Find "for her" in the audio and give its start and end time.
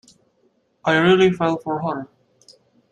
1.59-2.07